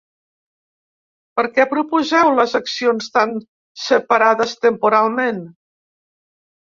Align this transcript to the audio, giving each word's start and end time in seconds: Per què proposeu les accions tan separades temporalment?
Per 1.39 1.43
què 1.57 1.65
proposeu 1.73 2.31
les 2.39 2.57
accions 2.61 3.11
tan 3.19 3.35
separades 3.85 4.57
temporalment? 4.67 5.43